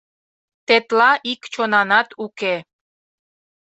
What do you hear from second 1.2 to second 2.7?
ик чонанат уке.